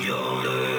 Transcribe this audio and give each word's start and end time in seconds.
You're 0.00 0.77